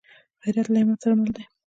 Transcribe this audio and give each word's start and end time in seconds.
غیرت 0.43 0.67
له 0.69 0.77
همت 0.81 0.99
سره 1.03 1.13
مل 1.21 1.31
دی 1.35 1.43